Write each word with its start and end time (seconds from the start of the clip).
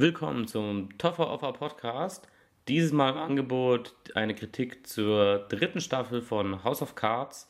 Willkommen 0.00 0.46
zum 0.46 0.96
Toffer 0.96 1.28
Offer 1.28 1.52
Podcast. 1.52 2.26
Dieses 2.68 2.90
Mal 2.90 3.10
im 3.10 3.18
Angebot 3.18 3.92
eine 4.14 4.34
Kritik 4.34 4.86
zur 4.86 5.40
dritten 5.50 5.82
Staffel 5.82 6.22
von 6.22 6.64
House 6.64 6.80
of 6.80 6.94
Cards. 6.94 7.48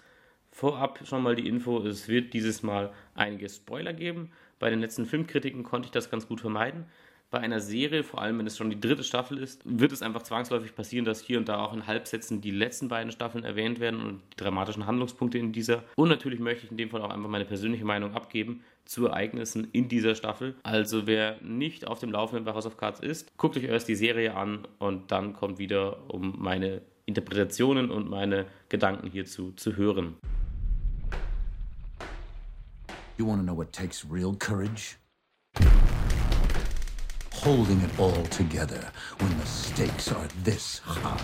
Vorab 0.50 0.99
schon 1.07 1.23
mal 1.23 1.36
die 1.36 1.46
Info, 1.46 1.79
es 1.79 2.09
wird 2.09 2.35
dieses 2.35 2.64
Mal 2.64 2.93
einige 3.14 3.49
Spoiler 3.49 3.93
geben. 3.93 4.32
Bei 4.59 4.68
den 4.68 4.81
letzten 4.81 5.07
Filmkritiken 5.07 5.63
konnte 5.63 5.86
ich 5.86 5.93
das 5.93 6.11
ganz 6.11 6.27
gut 6.27 6.41
vermeiden 6.41 6.86
bei 7.31 7.39
einer 7.39 7.61
Serie, 7.61 8.03
vor 8.03 8.21
allem 8.21 8.39
wenn 8.39 8.46
es 8.46 8.57
schon 8.57 8.71
die 8.71 8.81
dritte 8.81 9.05
Staffel 9.05 9.39
ist, 9.39 9.63
wird 9.65 9.93
es 9.93 10.03
einfach 10.03 10.23
zwangsläufig 10.23 10.75
passieren, 10.75 11.05
dass 11.05 11.21
hier 11.21 11.39
und 11.39 11.49
da 11.49 11.64
auch 11.64 11.73
in 11.73 11.87
Halbsätzen 11.87 12.41
die 12.41 12.51
letzten 12.51 12.89
beiden 12.89 13.13
Staffeln 13.13 13.45
erwähnt 13.45 13.79
werden 13.79 14.00
und 14.03 14.23
die 14.32 14.37
dramatischen 14.37 14.87
Handlungspunkte 14.87 15.39
in 15.39 15.53
dieser. 15.53 15.85
Und 15.95 16.09
natürlich 16.09 16.40
möchte 16.40 16.64
ich 16.64 16.73
in 16.73 16.77
dem 16.77 16.90
Fall 16.90 17.03
auch 17.03 17.11
einfach 17.11 17.29
meine 17.29 17.45
persönliche 17.45 17.85
Meinung 17.85 18.14
abgeben 18.14 18.64
zu 18.85 19.07
Ereignissen 19.07 19.68
in 19.71 19.89
dieser 19.89 20.17
Staffel. 20.17 20.57
Also 20.64 21.07
wer 21.07 21.40
nicht 21.40 21.87
auf 21.87 22.01
dem 22.01 22.11
Laufenden 22.11 22.45
bei 22.45 22.53
House 22.53 22.67
of 22.67 22.77
Cards 22.77 22.99
ist, 22.99 23.37
guckt 23.37 23.57
euch 23.57 23.65
erst 23.65 23.87
die 23.87 23.95
Serie 23.95 24.35
an 24.35 24.67
und 24.79 25.12
dann 25.12 25.32
kommt 25.32 25.59
wieder, 25.59 26.11
um 26.11 26.35
meine 26.37 26.82
Interpretationen 27.07 27.90
und 27.90 28.11
meine 28.11 28.46
Gedanken 28.68 29.09
hierzu 29.09 29.53
zu 29.53 29.76
hören. 29.76 30.17
You 33.19 33.27
want 33.27 33.41
to 33.41 33.45
know 33.45 33.56
what 33.56 33.73
takes 33.73 34.05
real 34.11 34.34
courage? 34.34 35.00
Holding 37.44 37.80
it 37.80 37.91
all 37.98 38.22
together 38.25 38.92
when 39.19 39.30
the 39.41 39.47
stakes 39.47 40.12
are 40.12 40.28
this 40.44 40.83
high. 40.84 41.17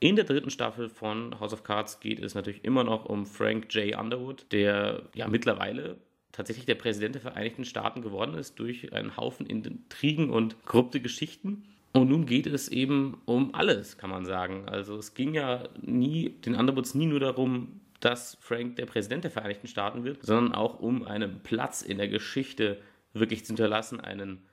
In 0.00 0.14
der 0.14 0.26
dritten 0.26 0.50
Staffel 0.50 0.90
von 0.90 1.40
House 1.40 1.54
of 1.54 1.64
Cards 1.64 2.00
geht 2.00 2.20
es 2.20 2.34
natürlich 2.34 2.64
immer 2.64 2.84
noch 2.84 3.06
um 3.06 3.24
Frank 3.24 3.74
J. 3.74 3.98
Underwood, 3.98 4.46
der 4.52 5.04
ja 5.14 5.26
mittlerweile 5.26 5.96
tatsächlich 6.32 6.66
der 6.66 6.74
Präsident 6.74 7.14
der 7.14 7.22
Vereinigten 7.22 7.64
Staaten 7.64 8.02
geworden 8.02 8.34
ist 8.34 8.58
durch 8.58 8.92
einen 8.92 9.16
Haufen 9.16 9.46
Intrigen 9.46 10.28
und 10.28 10.62
korrupte 10.66 11.00
Geschichten. 11.00 11.64
Und 11.94 12.10
nun 12.10 12.26
geht 12.26 12.46
es 12.46 12.68
eben 12.68 13.22
um 13.24 13.54
alles, 13.54 13.96
kann 13.96 14.10
man 14.10 14.26
sagen. 14.26 14.68
Also 14.68 14.98
es 14.98 15.14
ging 15.14 15.32
ja 15.32 15.64
nie, 15.80 16.28
den 16.44 16.54
Underwoods 16.54 16.94
nie 16.94 17.06
nur 17.06 17.20
darum, 17.20 17.80
dass 18.00 18.36
Frank 18.40 18.76
der 18.76 18.86
Präsident 18.86 19.24
der 19.24 19.30
Vereinigten 19.30 19.66
Staaten 19.66 20.04
wird, 20.04 20.22
sondern 20.24 20.54
auch 20.54 20.78
um 20.78 21.04
einen 21.04 21.40
Platz 21.42 21.82
in 21.82 21.98
der 21.98 22.08
Geschichte 22.08 22.78
wirklich 23.12 23.44
zu 23.44 23.48
hinterlassen, 23.48 24.00
einen, 24.00 24.46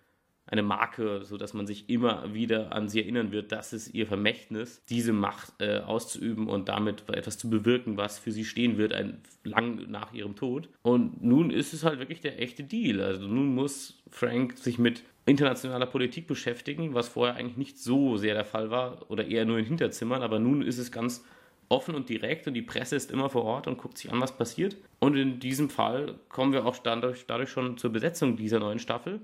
eine 0.45 0.63
Marke, 0.63 1.23
sodass 1.23 1.53
man 1.53 1.67
sich 1.67 1.89
immer 1.89 2.33
wieder 2.33 2.73
an 2.73 2.87
sie 2.87 3.01
erinnern 3.01 3.31
wird, 3.31 3.51
dass 3.51 3.73
es 3.73 3.93
ihr 3.93 4.07
Vermächtnis, 4.07 4.83
diese 4.89 5.13
Macht 5.13 5.53
äh, 5.59 5.79
auszuüben 5.79 6.47
und 6.47 6.69
damit 6.69 7.09
etwas 7.09 7.37
zu 7.37 7.49
bewirken, 7.49 7.97
was 7.97 8.19
für 8.19 8.31
sie 8.31 8.45
stehen 8.45 8.77
wird, 8.77 8.93
ein, 8.93 9.21
lang 9.43 9.89
nach 9.89 10.13
ihrem 10.13 10.35
Tod. 10.35 10.69
Und 10.81 11.23
nun 11.23 11.51
ist 11.51 11.73
es 11.73 11.83
halt 11.83 11.99
wirklich 11.99 12.21
der 12.21 12.41
echte 12.41 12.63
Deal. 12.63 13.01
Also 13.01 13.27
nun 13.27 13.55
muss 13.55 14.03
Frank 14.09 14.57
sich 14.57 14.77
mit 14.77 15.03
internationaler 15.25 15.87
Politik 15.87 16.27
beschäftigen, 16.27 16.93
was 16.93 17.09
vorher 17.09 17.35
eigentlich 17.35 17.57
nicht 17.57 17.79
so 17.79 18.17
sehr 18.17 18.35
der 18.35 18.45
Fall 18.45 18.69
war 18.69 19.09
oder 19.09 19.25
eher 19.25 19.45
nur 19.45 19.57
in 19.57 19.65
Hinterzimmern, 19.65 20.21
aber 20.21 20.39
nun 20.39 20.61
ist 20.61 20.77
es 20.77 20.91
ganz 20.91 21.25
offen 21.69 21.95
und 21.95 22.09
direkt 22.09 22.47
und 22.47 22.53
die 22.53 22.61
Presse 22.61 22.95
ist 22.95 23.11
immer 23.11 23.29
vor 23.29 23.43
Ort 23.43 23.67
und 23.67 23.77
guckt 23.77 23.97
sich 23.97 24.11
an, 24.11 24.21
was 24.21 24.37
passiert. 24.37 24.77
Und 24.99 25.15
in 25.15 25.39
diesem 25.39 25.69
Fall 25.69 26.15
kommen 26.29 26.53
wir 26.53 26.65
auch 26.65 26.77
dadurch, 26.77 27.25
dadurch 27.25 27.49
schon 27.49 27.77
zur 27.77 27.91
Besetzung 27.91 28.37
dieser 28.37 28.59
neuen 28.59 28.79
Staffel. 28.79 29.21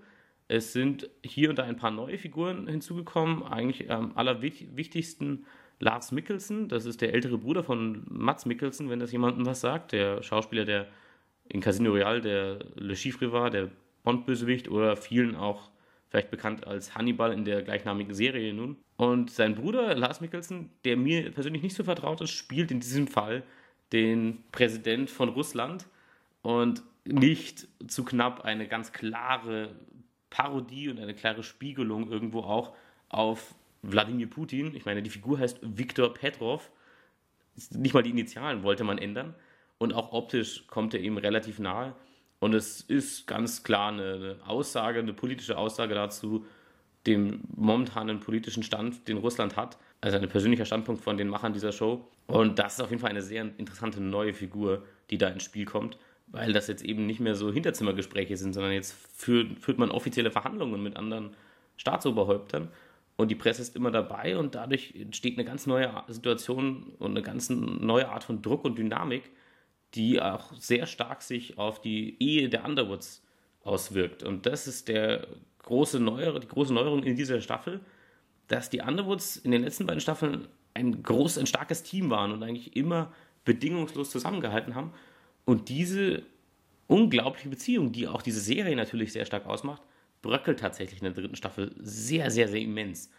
Es 0.48 0.74
sind 0.74 1.10
hier 1.24 1.50
und 1.50 1.60
da 1.60 1.64
ein 1.64 1.78
paar 1.78 1.92
neue 1.92 2.18
Figuren 2.18 2.68
hinzugekommen. 2.68 3.44
Eigentlich 3.44 3.90
am 3.92 4.12
allerwichtigsten 4.16 5.46
Lars 5.80 6.12
Mikkelsen, 6.12 6.68
das 6.68 6.86
ist 6.86 7.02
der 7.02 7.14
ältere 7.14 7.38
Bruder 7.38 7.64
von 7.64 8.04
Mats 8.10 8.46
Mikkelsen, 8.46 8.90
wenn 8.90 9.00
das 9.00 9.12
jemandem 9.12 9.46
was 9.46 9.62
sagt. 9.62 9.94
Der 9.94 10.22
Schauspieler, 10.22 10.66
der 10.66 10.88
in 11.48 11.62
Casino 11.62 11.92
Royale 11.92 12.22
der 12.22 12.60
Le 12.76 12.96
Chiffre 12.96 13.32
war, 13.32 13.50
der 13.50 13.70
Bond-Bösewicht 14.04 14.70
oder 14.70 14.96
vielen 14.96 15.36
auch 15.36 15.70
vielleicht 16.12 16.30
bekannt 16.30 16.68
als 16.68 16.94
Hannibal 16.94 17.32
in 17.32 17.46
der 17.46 17.64
gleichnamigen 17.64 18.14
Serie 18.14 18.54
nun. 18.54 18.76
Und 18.98 19.32
sein 19.32 19.56
Bruder 19.56 19.96
Lars 19.96 20.20
Mikkelsen, 20.20 20.70
der 20.84 20.98
mir 20.98 21.32
persönlich 21.32 21.64
nicht 21.64 21.76
so 21.76 21.86
vertraut 21.86 22.20
ist, 22.20 22.32
spielt 22.32 22.70
in 22.70 22.82
diesem 22.82 23.08
Fall 23.08 23.44
den 23.94 24.44
Präsident 24.52 25.10
von 25.10 25.30
Russland 25.30 25.86
und 26.42 26.84
nicht 27.06 27.68
zu 27.88 28.04
knapp 28.04 28.42
eine 28.42 28.68
ganz 28.68 28.92
klare 28.92 29.74
Parodie 30.30 30.90
und 30.90 31.00
eine 31.00 31.16
klare 31.16 31.44
Spiegelung 31.44 32.12
irgendwo 32.12 32.42
auch 32.42 32.76
auf 33.08 33.56
Wladimir 33.82 34.30
Putin. 34.30 34.76
Ich 34.76 34.86
meine, 34.86 35.02
die 35.02 35.10
Figur 35.10 35.40
heißt 35.40 35.60
Viktor 35.62 36.14
Petrov. 36.14 36.70
Nicht 37.72 37.94
mal 37.94 38.04
die 38.04 38.12
Initialen 38.12 38.64
wollte 38.64 38.84
man 38.84 38.98
ändern. 38.98 39.34
Und 39.78 39.94
auch 39.94 40.12
optisch 40.12 40.68
kommt 40.68 40.94
er 40.94 41.00
ihm 41.00 41.18
relativ 41.18 41.58
nahe. 41.58 41.96
Und 42.42 42.56
es 42.56 42.82
ist 42.82 43.28
ganz 43.28 43.62
klar 43.62 43.90
eine 43.90 44.36
Aussage, 44.48 45.00
eine 45.00 45.14
politische 45.14 45.60
Aussage 45.60 45.94
dazu, 45.94 46.44
dem 47.06 47.42
momentanen 47.56 48.20
politischen 48.20 48.64
Stand, 48.64 49.08
den 49.08 49.18
Russland 49.18 49.56
hat. 49.56 49.78
Also 50.02 50.18
ein 50.18 50.28
persönlicher 50.28 50.66
Standpunkt 50.66 51.04
von 51.04 51.18
den 51.18 51.28
Machern 51.28 51.54
dieser 51.54 51.72
Show. 51.72 52.08
Und 52.26 52.58
das 52.58 52.74
ist 52.74 52.82
auf 52.82 52.90
jeden 52.90 53.00
Fall 53.00 53.12
eine 53.12 53.22
sehr 53.22 53.44
interessante 53.58 54.02
neue 54.02 54.34
Figur, 54.34 54.84
die 55.12 55.20
da 55.20 55.28
ins 55.30 55.44
Spiel 55.44 55.66
kommt, 55.66 56.00
weil 56.28 56.52
das 56.52 56.68
jetzt 56.68 56.84
eben 56.84 57.06
nicht 57.06 57.20
mehr 57.20 57.36
so 57.36 57.54
Hinterzimmergespräche 57.54 58.36
sind, 58.36 58.54
sondern 58.54 58.72
jetzt 58.72 58.96
führt, 59.14 59.60
führt 59.60 59.78
man 59.78 59.92
offizielle 59.92 60.32
Verhandlungen 60.32 60.82
mit 60.82 60.98
anderen 60.98 61.36
Staatsoberhäuptern. 61.78 62.70
Und 63.18 63.30
die 63.30 63.36
Presse 63.36 63.62
ist 63.62 63.76
immer 63.76 63.92
dabei 63.92 64.36
und 64.36 64.56
dadurch 64.56 64.96
entsteht 64.96 65.38
eine 65.38 65.46
ganz 65.46 65.68
neue 65.68 65.94
Situation 66.08 66.94
und 66.98 67.12
eine 67.12 67.22
ganz 67.22 67.52
neue 67.52 68.10
Art 68.10 68.24
von 68.24 68.42
Druck 68.42 68.66
und 68.66 68.80
Dynamik, 68.80 69.30
die 69.94 70.22
auch 70.22 70.54
sehr 70.54 70.86
stark 70.86 71.22
sich 71.22 71.58
auf 71.58 71.82
die 71.82 72.16
Ehe 72.20 72.50
der 72.50 72.66
Underwoods 72.66 73.24
auswirkt. 73.64 74.24
Und 74.24 74.46
das 74.46 74.68
ist 74.68 74.88
der 74.88 75.28
große 75.60 76.00
Neuer, 76.00 76.40
die 76.40 76.48
große 76.48 76.74
Neuerung 76.74 77.04
in 77.04 77.16
dieser 77.16 77.42
Staffel, 77.42 77.82
dass 78.48 78.70
die 78.70 78.82
Underwoods 78.82 79.38
in 79.38 79.52
den 79.52 79.64
letzten 79.64 79.86
beiden 79.86 80.02
Staffeln 80.02 80.48
ein 80.74 81.04
groß, 81.04 81.38
ein 81.38 81.46
starkes 81.46 81.84
Team 81.84 82.10
waren 82.10 82.32
und 82.32 82.44
eigentlich 82.44 82.76
immer 82.76 83.14
bedingungslos 83.46 84.12
zusammengehalten 84.12 84.76
haben. 84.76 84.94
Und 85.46 85.70
diese 85.70 86.24
unglaubliche 86.88 87.50
Beziehung, 87.50 87.92
die 87.92 88.08
auch 88.08 88.22
diese 88.22 88.40
Serie 88.40 88.76
natürlich 88.76 89.14
sehr 89.14 89.26
stark 89.26 89.46
ausmacht, 89.46 89.82
bröckelt 90.22 90.60
tatsächlich 90.60 91.02
in 91.02 91.06
der 91.06 91.14
dritten 91.14 91.36
Staffel 91.36 91.74
sehr, 91.80 92.30
sehr, 92.32 92.48
sehr 92.48 92.62
immens. 92.62 93.10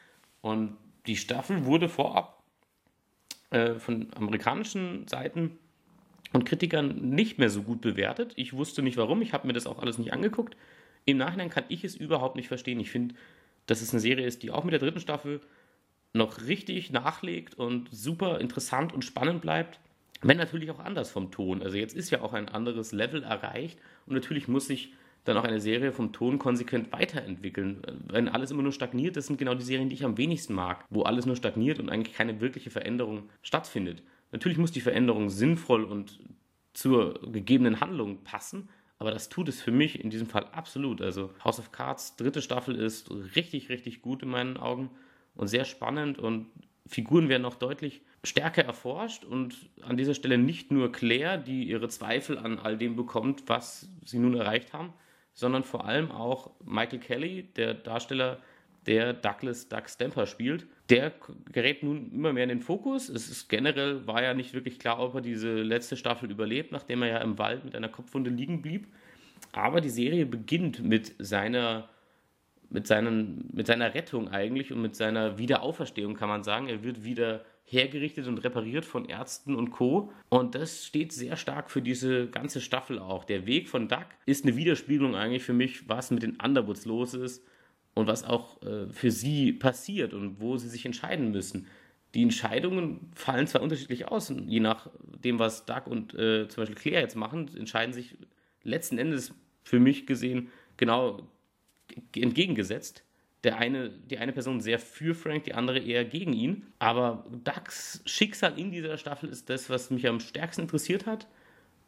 Und 0.40 0.76
die 1.06 1.16
Staffel 1.16 1.64
wurde 1.64 1.88
vorab 1.88 2.42
äh, 3.50 3.74
von 3.74 4.08
amerikanischen 4.14 5.06
Seiten 5.08 5.58
und 6.32 6.44
Kritikern 6.44 7.10
nicht 7.10 7.38
mehr 7.38 7.50
so 7.50 7.62
gut 7.62 7.80
bewertet. 7.80 8.32
Ich 8.36 8.52
wusste 8.52 8.82
nicht 8.82 8.96
warum, 8.96 9.22
ich 9.22 9.32
habe 9.32 9.46
mir 9.46 9.52
das 9.52 9.66
auch 9.66 9.78
alles 9.78 9.98
nicht 9.98 10.12
angeguckt. 10.12 10.56
Im 11.04 11.16
Nachhinein 11.16 11.50
kann 11.50 11.64
ich 11.68 11.84
es 11.84 11.94
überhaupt 11.94 12.36
nicht 12.36 12.48
verstehen. 12.48 12.80
Ich 12.80 12.90
finde, 12.90 13.14
dass 13.66 13.82
es 13.82 13.92
eine 13.92 14.00
Serie 14.00 14.26
ist, 14.26 14.42
die 14.42 14.50
auch 14.50 14.64
mit 14.64 14.72
der 14.72 14.80
dritten 14.80 15.00
Staffel 15.00 15.40
noch 16.12 16.46
richtig 16.46 16.90
nachlegt 16.90 17.54
und 17.54 17.88
super 17.90 18.40
interessant 18.40 18.92
und 18.92 19.04
spannend 19.04 19.40
bleibt. 19.40 19.80
Wenn 20.20 20.36
natürlich 20.36 20.70
auch 20.70 20.78
anders 20.78 21.10
vom 21.10 21.30
Ton. 21.30 21.62
Also 21.62 21.76
jetzt 21.76 21.96
ist 21.96 22.10
ja 22.10 22.22
auch 22.22 22.32
ein 22.32 22.48
anderes 22.48 22.92
Level 22.92 23.24
erreicht 23.24 23.78
und 24.06 24.14
natürlich 24.14 24.46
muss 24.46 24.66
sich 24.66 24.92
dann 25.24 25.36
auch 25.36 25.44
eine 25.44 25.60
Serie 25.60 25.92
vom 25.92 26.12
Ton 26.12 26.38
konsequent 26.38 26.92
weiterentwickeln. 26.92 27.82
Wenn 28.08 28.28
alles 28.28 28.50
immer 28.50 28.62
nur 28.62 28.72
stagniert, 28.72 29.16
das 29.16 29.26
sind 29.26 29.38
genau 29.38 29.54
die 29.54 29.64
Serien, 29.64 29.88
die 29.88 29.94
ich 29.94 30.04
am 30.04 30.18
wenigsten 30.18 30.54
mag, 30.54 30.84
wo 30.90 31.02
alles 31.02 31.26
nur 31.26 31.36
stagniert 31.36 31.78
und 31.78 31.90
eigentlich 31.90 32.14
keine 32.14 32.40
wirkliche 32.40 32.70
Veränderung 32.70 33.28
stattfindet. 33.42 34.02
Natürlich 34.32 34.58
muss 34.58 34.72
die 34.72 34.80
Veränderung 34.80 35.30
sinnvoll 35.30 35.84
und 35.84 36.18
zur 36.72 37.20
gegebenen 37.30 37.80
Handlung 37.80 38.24
passen, 38.24 38.68
aber 38.98 39.10
das 39.10 39.28
tut 39.28 39.48
es 39.48 39.60
für 39.60 39.72
mich 39.72 40.02
in 40.02 40.10
diesem 40.10 40.26
Fall 40.26 40.46
absolut. 40.52 41.02
Also 41.02 41.30
House 41.44 41.58
of 41.58 41.72
Cards 41.72 42.16
dritte 42.16 42.40
Staffel 42.40 42.74
ist 42.74 43.10
richtig, 43.36 43.68
richtig 43.68 44.00
gut 44.00 44.22
in 44.22 44.30
meinen 44.30 44.56
Augen 44.56 44.90
und 45.34 45.48
sehr 45.48 45.64
spannend 45.64 46.18
und 46.18 46.46
Figuren 46.86 47.28
werden 47.28 47.42
noch 47.42 47.54
deutlich 47.54 48.02
stärker 48.24 48.64
erforscht 48.64 49.24
und 49.24 49.70
an 49.82 49.96
dieser 49.96 50.14
Stelle 50.14 50.38
nicht 50.38 50.70
nur 50.70 50.92
Claire, 50.92 51.38
die 51.38 51.64
ihre 51.64 51.88
Zweifel 51.88 52.38
an 52.38 52.58
all 52.58 52.76
dem 52.76 52.96
bekommt, 52.96 53.48
was 53.48 53.88
sie 54.04 54.18
nun 54.18 54.34
erreicht 54.34 54.72
haben, 54.72 54.92
sondern 55.34 55.64
vor 55.64 55.84
allem 55.84 56.10
auch 56.10 56.50
Michael 56.64 57.00
Kelly, 57.00 57.42
der 57.56 57.74
Darsteller, 57.74 58.40
der 58.86 59.12
Douglas 59.12 59.68
Doug 59.68 59.88
Stamper 59.88 60.26
spielt. 60.26 60.66
Der 60.90 61.12
gerät 61.52 61.82
nun 61.82 62.10
immer 62.12 62.32
mehr 62.32 62.44
in 62.44 62.48
den 62.48 62.60
Fokus. 62.60 63.08
Es 63.08 63.28
ist 63.28 63.48
generell 63.48 64.06
war 64.06 64.22
ja 64.22 64.34
nicht 64.34 64.54
wirklich 64.54 64.78
klar, 64.78 64.98
ob 64.98 65.14
er 65.14 65.20
diese 65.20 65.62
letzte 65.62 65.96
Staffel 65.96 66.30
überlebt, 66.30 66.72
nachdem 66.72 67.02
er 67.02 67.08
ja 67.08 67.18
im 67.18 67.38
Wald 67.38 67.64
mit 67.64 67.76
einer 67.76 67.88
Kopfwunde 67.88 68.30
liegen 68.30 68.62
blieb. 68.62 68.88
Aber 69.52 69.80
die 69.80 69.90
Serie 69.90 70.26
beginnt 70.26 70.82
mit 70.82 71.14
seiner 71.18 71.88
mit, 72.70 72.86
seinen, 72.86 73.50
mit 73.52 73.66
seiner 73.66 73.94
Rettung 73.94 74.28
eigentlich 74.28 74.72
und 74.72 74.80
mit 74.80 74.96
seiner 74.96 75.36
Wiederauferstehung, 75.36 76.14
kann 76.14 76.30
man 76.30 76.42
sagen. 76.42 76.68
Er 76.68 76.82
wird 76.82 77.04
wieder 77.04 77.44
hergerichtet 77.64 78.26
und 78.26 78.38
repariert 78.38 78.86
von 78.86 79.04
Ärzten 79.04 79.54
und 79.54 79.70
Co. 79.70 80.10
Und 80.30 80.54
das 80.54 80.86
steht 80.86 81.12
sehr 81.12 81.36
stark 81.36 81.70
für 81.70 81.82
diese 81.82 82.28
ganze 82.28 82.62
Staffel 82.62 82.98
auch. 82.98 83.24
Der 83.24 83.46
Weg 83.46 83.68
von 83.68 83.88
Duck 83.88 84.06
ist 84.24 84.44
eine 84.44 84.56
Widerspiegelung 84.56 85.14
eigentlich 85.14 85.42
für 85.42 85.52
mich, 85.52 85.86
was 85.88 86.10
mit 86.10 86.22
den 86.22 86.38
Underwoods 86.42 86.86
los 86.86 87.12
ist 87.12 87.44
und 87.94 88.06
was 88.06 88.24
auch 88.24 88.60
äh, 88.62 88.86
für 88.88 89.10
sie 89.10 89.52
passiert 89.52 90.14
und 90.14 90.40
wo 90.40 90.56
sie 90.56 90.68
sich 90.68 90.86
entscheiden 90.86 91.30
müssen. 91.30 91.66
Die 92.14 92.22
Entscheidungen 92.22 93.10
fallen 93.14 93.46
zwar 93.46 93.62
unterschiedlich 93.62 94.08
aus, 94.08 94.32
je 94.46 94.60
nachdem, 94.60 95.38
was 95.38 95.64
Doug 95.64 95.86
und 95.86 96.14
äh, 96.14 96.46
zum 96.48 96.62
Beispiel 96.62 96.76
Claire 96.76 97.00
jetzt 97.00 97.16
machen, 97.16 97.50
entscheiden 97.56 97.94
sich 97.94 98.16
letzten 98.64 98.98
Endes 98.98 99.34
für 99.64 99.80
mich 99.80 100.06
gesehen 100.06 100.48
genau 100.76 101.26
entgegengesetzt. 102.14 103.04
Der 103.44 103.58
eine, 103.58 103.90
die 103.90 104.18
eine 104.18 104.32
Person 104.32 104.60
sehr 104.60 104.78
für 104.78 105.14
Frank, 105.14 105.44
die 105.44 105.54
andere 105.54 105.78
eher 105.78 106.04
gegen 106.04 106.32
ihn. 106.32 106.66
Aber 106.78 107.26
Ducks 107.44 108.02
Schicksal 108.06 108.58
in 108.58 108.70
dieser 108.70 108.98
Staffel 108.98 109.28
ist 109.28 109.50
das, 109.50 109.68
was 109.68 109.90
mich 109.90 110.06
am 110.06 110.20
stärksten 110.20 110.62
interessiert 110.62 111.06
hat 111.06 111.26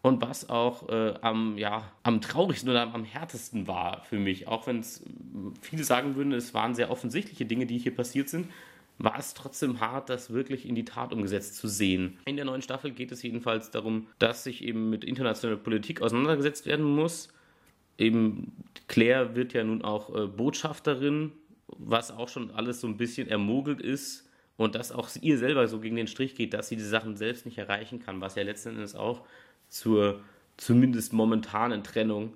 und 0.05 0.21
was 0.21 0.51
auch 0.51 0.91
äh, 0.91 1.15
am, 1.23 1.57
ja, 1.57 1.91
am 2.03 2.21
traurigsten 2.21 2.69
oder 2.69 2.93
am 2.93 3.05
härtesten 3.05 3.67
war 3.67 4.03
für 4.05 4.19
mich. 4.19 4.47
Auch 4.47 4.67
wenn 4.67 4.81
es 4.81 5.03
viele 5.63 5.83
sagen 5.83 6.15
würden, 6.15 6.33
es 6.33 6.53
waren 6.53 6.75
sehr 6.75 6.91
offensichtliche 6.91 7.47
Dinge, 7.47 7.65
die 7.65 7.79
hier 7.79 7.95
passiert 7.95 8.29
sind, 8.29 8.49
war 8.99 9.19
es 9.19 9.33
trotzdem 9.33 9.81
hart, 9.81 10.11
das 10.11 10.31
wirklich 10.31 10.69
in 10.69 10.75
die 10.75 10.85
Tat 10.85 11.15
umgesetzt 11.15 11.57
zu 11.57 11.69
sehen. 11.69 12.19
In 12.27 12.37
der 12.37 12.45
neuen 12.45 12.61
Staffel 12.61 12.91
geht 12.91 13.13
es 13.13 13.23
jedenfalls 13.23 13.71
darum, 13.71 14.07
dass 14.19 14.45
sich 14.45 14.63
eben 14.63 14.91
mit 14.91 15.05
internationaler 15.05 15.59
Politik 15.59 16.03
auseinandergesetzt 16.03 16.67
werden 16.67 16.85
muss. 16.85 17.29
Eben 17.97 18.53
Claire 18.89 19.35
wird 19.35 19.55
ja 19.55 19.65
nun 19.65 19.81
auch 19.81 20.15
äh, 20.15 20.27
Botschafterin, 20.27 21.33
was 21.69 22.11
auch 22.11 22.29
schon 22.29 22.51
alles 22.51 22.83
so 22.83 22.89
ein 22.89 22.99
bisschen 22.99 23.27
ermogelt 23.27 23.81
ist 23.81 24.29
und 24.59 24.75
dass 24.75 24.93
auch 24.93 25.09
ihr 25.23 25.39
selber 25.39 25.67
so 25.67 25.81
gegen 25.81 25.97
den 25.97 26.09
Strich 26.09 26.35
geht, 26.35 26.53
dass 26.53 26.69
sie 26.69 26.77
die 26.77 26.83
Sachen 26.83 27.17
selbst 27.17 27.47
nicht 27.47 27.57
erreichen 27.57 28.01
kann, 28.01 28.21
was 28.21 28.35
ja 28.35 28.43
letzten 28.43 28.69
Endes 28.71 28.95
auch 28.95 29.25
zur 29.69 30.21
zumindest 30.57 31.13
momentanen 31.13 31.83
Trennung 31.83 32.35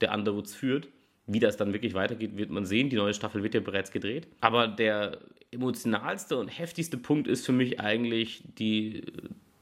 der 0.00 0.14
Underwoods 0.14 0.54
führt. 0.54 0.88
Wie 1.26 1.40
das 1.40 1.56
dann 1.56 1.72
wirklich 1.72 1.94
weitergeht, 1.94 2.36
wird 2.38 2.50
man 2.50 2.64
sehen. 2.64 2.88
Die 2.88 2.96
neue 2.96 3.12
Staffel 3.12 3.42
wird 3.42 3.54
ja 3.54 3.60
bereits 3.60 3.90
gedreht. 3.90 4.28
Aber 4.40 4.66
der 4.66 5.18
emotionalste 5.50 6.38
und 6.38 6.48
heftigste 6.48 6.96
Punkt 6.96 7.26
ist 7.26 7.44
für 7.44 7.52
mich 7.52 7.80
eigentlich 7.80 8.42
die, 8.58 9.04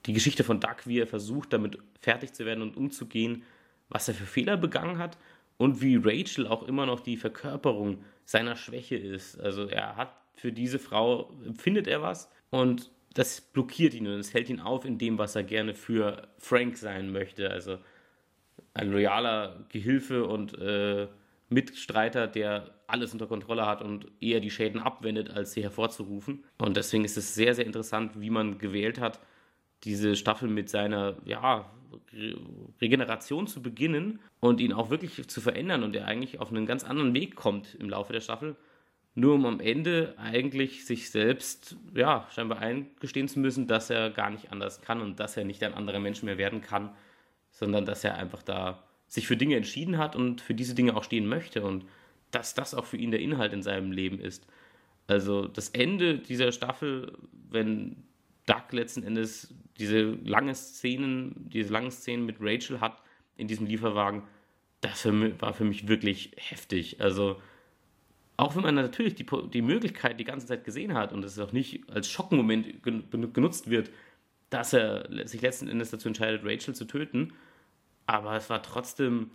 die 0.06 0.12
Geschichte 0.12 0.44
von 0.44 0.60
Doug, 0.60 0.76
wie 0.84 1.00
er 1.00 1.06
versucht, 1.06 1.52
damit 1.52 1.78
fertig 2.00 2.32
zu 2.32 2.44
werden 2.44 2.62
und 2.62 2.76
umzugehen, 2.76 3.42
was 3.88 4.08
er 4.08 4.14
für 4.14 4.26
Fehler 4.26 4.56
begangen 4.56 4.98
hat 4.98 5.18
und 5.58 5.80
wie 5.80 5.96
Rachel 5.96 6.46
auch 6.46 6.62
immer 6.64 6.86
noch 6.86 7.00
die 7.00 7.16
Verkörperung 7.16 7.98
seiner 8.24 8.56
Schwäche 8.56 8.96
ist. 8.96 9.40
Also 9.40 9.66
er 9.66 9.96
hat 9.96 10.16
für 10.34 10.52
diese 10.52 10.78
Frau, 10.78 11.32
empfindet 11.44 11.86
er 11.86 12.02
was 12.02 12.30
und 12.50 12.90
das 13.16 13.40
blockiert 13.40 13.94
ihn 13.94 14.06
und 14.06 14.20
es 14.20 14.34
hält 14.34 14.50
ihn 14.50 14.60
auf 14.60 14.84
in 14.84 14.98
dem, 14.98 15.16
was 15.16 15.34
er 15.36 15.42
gerne 15.42 15.72
für 15.72 16.28
Frank 16.36 16.76
sein 16.76 17.10
möchte. 17.10 17.50
Also 17.50 17.78
ein 18.74 18.92
loyaler 18.92 19.64
Gehilfe 19.70 20.26
und 20.26 20.58
äh, 20.58 21.08
Mitstreiter, 21.48 22.26
der 22.26 22.74
alles 22.86 23.14
unter 23.14 23.26
Kontrolle 23.26 23.64
hat 23.64 23.80
und 23.80 24.06
eher 24.20 24.40
die 24.40 24.50
Schäden 24.50 24.80
abwendet, 24.80 25.30
als 25.30 25.52
sie 25.52 25.62
hervorzurufen. 25.62 26.44
Und 26.58 26.76
deswegen 26.76 27.06
ist 27.06 27.16
es 27.16 27.34
sehr, 27.34 27.54
sehr 27.54 27.64
interessant, 27.64 28.20
wie 28.20 28.28
man 28.28 28.58
gewählt 28.58 29.00
hat, 29.00 29.18
diese 29.84 30.14
Staffel 30.14 30.50
mit 30.50 30.68
seiner 30.68 31.16
ja, 31.24 31.70
Re 32.12 32.36
Regeneration 32.82 33.46
zu 33.46 33.62
beginnen 33.62 34.20
und 34.40 34.60
ihn 34.60 34.74
auch 34.74 34.90
wirklich 34.90 35.26
zu 35.26 35.40
verändern 35.40 35.82
und 35.84 35.96
er 35.96 36.06
eigentlich 36.06 36.38
auf 36.38 36.50
einen 36.50 36.66
ganz 36.66 36.84
anderen 36.84 37.14
Weg 37.14 37.34
kommt 37.34 37.74
im 37.76 37.88
Laufe 37.88 38.12
der 38.12 38.20
Staffel. 38.20 38.56
Nur 39.18 39.34
um 39.34 39.46
am 39.46 39.60
Ende 39.60 40.14
eigentlich 40.18 40.84
sich 40.84 41.10
selbst, 41.10 41.76
ja, 41.94 42.28
scheinbar 42.34 42.58
eingestehen 42.58 43.28
zu 43.28 43.40
müssen, 43.40 43.66
dass 43.66 43.88
er 43.88 44.10
gar 44.10 44.28
nicht 44.28 44.52
anders 44.52 44.82
kann 44.82 45.00
und 45.00 45.18
dass 45.18 45.38
er 45.38 45.44
nicht 45.44 45.64
ein 45.64 45.72
anderer 45.72 46.00
Mensch 46.00 46.22
mehr 46.22 46.36
werden 46.36 46.60
kann, 46.60 46.94
sondern 47.50 47.86
dass 47.86 48.04
er 48.04 48.16
einfach 48.16 48.42
da 48.42 48.84
sich 49.08 49.26
für 49.26 49.38
Dinge 49.38 49.56
entschieden 49.56 49.96
hat 49.96 50.16
und 50.16 50.42
für 50.42 50.52
diese 50.52 50.74
Dinge 50.74 50.94
auch 50.94 51.02
stehen 51.02 51.26
möchte 51.26 51.62
und 51.62 51.86
dass 52.30 52.52
das 52.52 52.74
auch 52.74 52.84
für 52.84 52.98
ihn 52.98 53.10
der 53.10 53.20
Inhalt 53.20 53.54
in 53.54 53.62
seinem 53.62 53.90
Leben 53.90 54.20
ist. 54.20 54.46
Also 55.06 55.46
das 55.46 55.70
Ende 55.70 56.18
dieser 56.18 56.52
Staffel, 56.52 57.16
wenn 57.48 57.96
Doug 58.44 58.72
letzten 58.72 59.02
Endes 59.02 59.54
diese 59.78 60.02
lange 60.02 60.54
Szenen, 60.54 61.48
diese 61.48 61.72
langen 61.72 61.90
Szenen 61.90 62.26
mit 62.26 62.36
Rachel 62.40 62.82
hat 62.82 63.00
in 63.38 63.48
diesem 63.48 63.64
Lieferwagen, 63.64 64.24
das 64.82 65.06
war 65.06 65.54
für 65.54 65.64
mich 65.64 65.88
wirklich 65.88 66.32
heftig. 66.36 67.00
Also 67.00 67.40
auch 68.36 68.54
wenn 68.54 68.62
man 68.62 68.74
natürlich 68.74 69.14
die, 69.14 69.26
die 69.52 69.62
Möglichkeit 69.62 70.20
die 70.20 70.24
ganze 70.24 70.46
Zeit 70.46 70.64
gesehen 70.64 70.94
hat 70.94 71.12
und 71.12 71.24
es 71.24 71.38
auch 71.38 71.52
nicht 71.52 71.88
als 71.90 72.10
Schockmoment 72.10 72.82
genutzt 72.82 73.70
wird, 73.70 73.90
dass 74.50 74.72
er 74.72 75.08
sich 75.26 75.40
letzten 75.40 75.68
Endes 75.68 75.90
dazu 75.90 76.08
entscheidet, 76.08 76.42
Rachel 76.44 76.74
zu 76.74 76.84
töten, 76.84 77.32
aber 78.06 78.36
es 78.36 78.50
war 78.50 78.62
trotzdem 78.62 79.30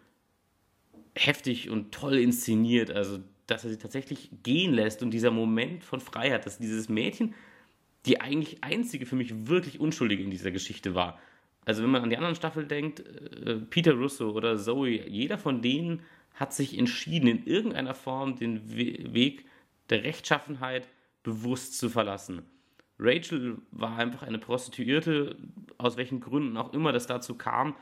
heftig 1.15 1.69
und 1.69 1.91
toll 1.91 2.17
inszeniert. 2.17 2.91
Also, 2.91 3.19
dass 3.47 3.63
er 3.65 3.71
sie 3.71 3.77
tatsächlich 3.77 4.29
gehen 4.43 4.73
lässt 4.73 5.03
und 5.03 5.11
dieser 5.11 5.31
Moment 5.31 5.83
von 5.83 5.99
Freiheit, 5.99 6.45
dass 6.45 6.59
dieses 6.59 6.89
Mädchen 6.89 7.33
die 8.07 8.19
eigentlich 8.19 8.63
einzige 8.63 9.05
für 9.05 9.15
mich 9.15 9.47
wirklich 9.47 9.79
Unschuldige 9.79 10.23
in 10.23 10.31
dieser 10.31 10.49
Geschichte 10.49 10.95
war. 10.95 11.19
Also, 11.65 11.83
wenn 11.83 11.91
man 11.91 12.01
an 12.01 12.09
die 12.09 12.17
anderen 12.17 12.35
Staffeln 12.35 12.67
denkt, 12.67 13.01
äh, 13.01 13.57
Peter 13.69 13.93
Russo 13.93 14.31
oder 14.31 14.57
Zoe, 14.57 15.07
jeder 15.07 15.37
von 15.37 15.61
denen 15.61 16.01
hat 16.33 16.53
sich 16.53 16.77
entschieden, 16.77 17.27
in 17.27 17.45
irgendeiner 17.45 17.93
Form 17.93 18.35
den 18.35 18.75
Weg 18.75 19.45
der 19.89 20.03
Rechtschaffenheit 20.03 20.87
bewusst 21.23 21.77
zu 21.77 21.89
verlassen. 21.89 22.43
Rachel 22.99 23.57
war 23.71 23.97
einfach 23.97 24.23
eine 24.23 24.37
Prostituierte, 24.37 25.35
aus 25.77 25.97
welchen 25.97 26.19
Gründen 26.19 26.57
auch 26.57 26.73
immer 26.73 26.91
das 26.91 27.07
dazu 27.07 27.35
kam, 27.35 27.75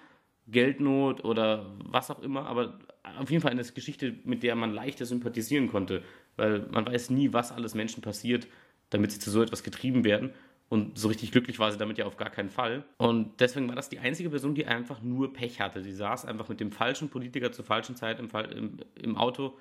Geldnot 0.47 1.23
oder 1.23 1.75
was 1.83 2.09
auch 2.09 2.21
immer, 2.21 2.45
aber 2.47 2.79
auf 3.17 3.29
jeden 3.29 3.41
Fall 3.41 3.51
eine 3.51 3.63
Geschichte, 3.63 4.15
mit 4.23 4.43
der 4.43 4.55
man 4.55 4.73
leichter 4.73 5.05
sympathisieren 5.05 5.67
konnte, 5.67 6.03
weil 6.37 6.67
man 6.71 6.85
weiß 6.85 7.09
nie, 7.09 7.33
was 7.33 7.51
alles 7.51 7.75
Menschen 7.75 8.01
passiert, 8.01 8.47
damit 8.89 9.11
sie 9.11 9.19
zu 9.19 9.29
so 9.29 9.41
etwas 9.41 9.63
getrieben 9.63 10.03
werden. 10.03 10.31
Und 10.69 10.99
so 10.99 11.07
richtig 11.07 11.31
glücklich 11.31 11.57
war 11.57 11.71
sie 11.71 11.79
damit 11.79 11.97
ja 11.97 12.05
auf 12.05 12.15
gar 12.15 12.29
keinen 12.29 12.49
Fall. 12.49 12.83
Und 12.97 13.39
deswegen 13.41 13.67
war 13.67 13.75
das 13.75 13.89
die 13.89 13.99
einzige 13.99 14.29
Person, 14.29 14.53
die 14.53 14.67
einfach 14.67 15.01
nur 15.01 15.33
Pech 15.33 15.59
hatte. 15.59 15.81
Sie 15.81 15.91
saß 15.93 16.25
einfach 16.25 16.47
mit 16.47 16.59
dem 16.59 16.71
falschen 16.71 17.09
Politiker 17.09 17.51
zur 17.51 17.65
falschen 17.65 17.95
Zeit 17.95 18.19
im, 18.19 18.29
im, 18.55 18.77
im 18.95 19.17
Auto. 19.17 19.57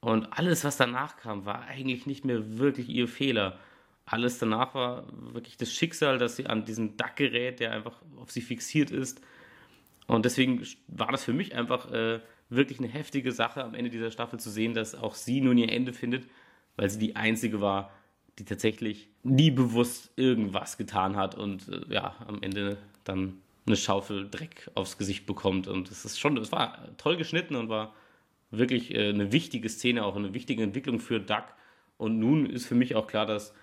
Und 0.00 0.26
alles, 0.26 0.64
was 0.64 0.76
danach 0.76 1.16
kam, 1.16 1.44
war 1.44 1.62
eigentlich 1.62 2.06
nicht 2.06 2.24
mehr 2.24 2.58
wirklich 2.58 2.88
ihr 2.88 3.08
Fehler. 3.08 3.58
Alles 4.06 4.38
danach 4.38 4.74
war 4.74 5.06
wirklich 5.32 5.56
das 5.56 5.72
Schicksal, 5.72 6.18
dass 6.18 6.36
sie 6.36 6.46
an 6.46 6.64
diesem 6.64 6.96
Duck 6.96 7.16
gerät, 7.16 7.60
der 7.60 7.72
einfach 7.72 8.00
auf 8.16 8.30
sie 8.30 8.40
fixiert 8.40 8.90
ist 8.90 9.20
und 10.06 10.24
deswegen 10.24 10.62
war 10.88 11.10
das 11.12 11.24
für 11.24 11.32
mich 11.32 11.54
einfach 11.54 11.90
äh, 11.90 12.20
wirklich 12.48 12.78
eine 12.78 12.88
heftige 12.88 13.32
Sache 13.32 13.62
am 13.62 13.74
Ende 13.74 13.90
dieser 13.90 14.10
Staffel 14.10 14.38
zu 14.38 14.50
sehen, 14.50 14.74
dass 14.74 14.94
auch 14.94 15.14
sie 15.14 15.40
nun 15.40 15.58
ihr 15.58 15.70
Ende 15.70 15.92
findet, 15.92 16.26
weil 16.76 16.90
sie 16.90 16.98
die 16.98 17.16
einzige 17.16 17.60
war, 17.60 17.90
die 18.38 18.44
tatsächlich 18.44 19.08
nie 19.22 19.50
bewusst 19.50 20.10
irgendwas 20.16 20.78
getan 20.78 21.16
hat 21.16 21.34
und 21.34 21.68
äh, 21.68 21.94
ja, 21.94 22.16
am 22.26 22.42
Ende 22.42 22.78
dann 23.04 23.40
eine 23.66 23.76
Schaufel 23.76 24.28
Dreck 24.28 24.70
aufs 24.74 24.98
Gesicht 24.98 25.26
bekommt. 25.26 25.68
Und 25.68 25.90
es 25.90 26.04
ist 26.04 26.18
schon, 26.18 26.36
es 26.36 26.50
war 26.50 26.96
toll 26.96 27.16
geschnitten 27.16 27.54
und 27.54 27.68
war 27.68 27.94
wirklich 28.50 28.94
äh, 28.94 29.10
eine 29.10 29.32
wichtige 29.32 29.68
Szene, 29.68 30.04
auch 30.04 30.16
eine 30.16 30.34
wichtige 30.34 30.62
Entwicklung 30.62 30.98
für 30.98 31.20
Duck. 31.20 31.44
Und 31.98 32.18
nun 32.18 32.46
ist 32.46 32.66
für 32.66 32.74
mich 32.74 32.94
auch 32.94 33.06
klar, 33.06 33.26
dass 33.26 33.54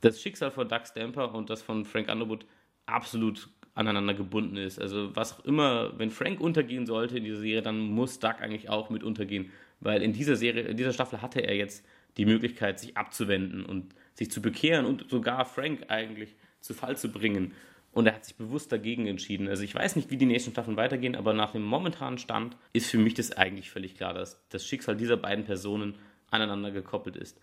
das 0.00 0.20
Schicksal 0.20 0.50
von 0.50 0.68
Doug 0.68 0.82
Stamper 0.86 1.34
und 1.34 1.50
das 1.50 1.62
von 1.62 1.84
Frank 1.84 2.10
Underwood 2.10 2.46
absolut 2.86 3.48
aneinander 3.74 4.14
gebunden 4.14 4.56
ist. 4.56 4.80
Also 4.80 5.14
was 5.14 5.38
auch 5.38 5.44
immer, 5.44 5.98
wenn 5.98 6.10
Frank 6.10 6.40
untergehen 6.40 6.86
sollte 6.86 7.18
in 7.18 7.24
dieser 7.24 7.40
Serie, 7.40 7.62
dann 7.62 7.78
muss 7.78 8.18
Doug 8.18 8.36
eigentlich 8.40 8.70
auch 8.70 8.90
mit 8.90 9.04
untergehen, 9.04 9.50
weil 9.80 10.02
in 10.02 10.12
dieser 10.12 10.36
Serie, 10.36 10.62
in 10.62 10.76
dieser 10.76 10.92
Staffel 10.92 11.20
hatte 11.20 11.40
er 11.40 11.54
jetzt 11.54 11.84
die 12.16 12.24
Möglichkeit, 12.24 12.80
sich 12.80 12.96
abzuwenden 12.96 13.64
und 13.64 13.94
sich 14.14 14.30
zu 14.30 14.40
bekehren 14.40 14.86
und 14.86 15.10
sogar 15.10 15.44
Frank 15.44 15.86
eigentlich 15.88 16.34
zu 16.60 16.74
Fall 16.74 16.96
zu 16.96 17.12
bringen. 17.12 17.52
Und 17.92 18.06
er 18.06 18.14
hat 18.14 18.24
sich 18.24 18.36
bewusst 18.36 18.72
dagegen 18.72 19.06
entschieden. 19.06 19.48
Also 19.48 19.62
ich 19.62 19.74
weiß 19.74 19.96
nicht, 19.96 20.10
wie 20.10 20.16
die 20.16 20.26
nächsten 20.26 20.50
Staffeln 20.50 20.76
weitergehen, 20.76 21.16
aber 21.16 21.32
nach 21.32 21.52
dem 21.52 21.62
momentanen 21.62 22.18
Stand 22.18 22.56
ist 22.72 22.90
für 22.90 22.98
mich 22.98 23.14
das 23.14 23.32
eigentlich 23.32 23.70
völlig 23.70 23.94
klar, 23.94 24.12
dass 24.12 24.46
das 24.50 24.66
Schicksal 24.66 24.96
dieser 24.96 25.16
beiden 25.16 25.44
Personen 25.44 25.96
aneinander 26.30 26.70
gekoppelt 26.70 27.16
ist. 27.16 27.40